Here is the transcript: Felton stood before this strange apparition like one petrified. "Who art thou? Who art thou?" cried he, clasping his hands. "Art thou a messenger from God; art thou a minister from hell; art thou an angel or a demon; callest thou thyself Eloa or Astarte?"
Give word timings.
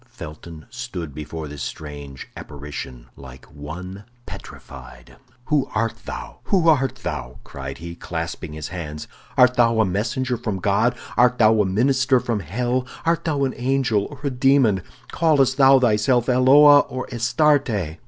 Felton 0.09 0.65
stood 0.71 1.13
before 1.13 1.47
this 1.47 1.61
strange 1.61 2.27
apparition 2.35 3.05
like 3.15 3.45
one 3.45 4.05
petrified. 4.25 5.17
"Who 5.45 5.69
art 5.75 5.93
thou? 6.07 6.39
Who 6.45 6.67
art 6.69 6.95
thou?" 7.03 7.37
cried 7.43 7.77
he, 7.77 7.93
clasping 7.93 8.53
his 8.53 8.69
hands. 8.69 9.07
"Art 9.37 9.53
thou 9.53 9.79
a 9.79 9.85
messenger 9.85 10.37
from 10.37 10.57
God; 10.57 10.97
art 11.17 11.37
thou 11.37 11.61
a 11.61 11.65
minister 11.67 12.19
from 12.19 12.39
hell; 12.39 12.87
art 13.05 13.25
thou 13.25 13.43
an 13.43 13.53
angel 13.55 14.05
or 14.09 14.21
a 14.23 14.31
demon; 14.31 14.81
callest 15.11 15.57
thou 15.57 15.77
thyself 15.79 16.27
Eloa 16.27 16.79
or 16.79 17.07
Astarte?" 17.13 17.99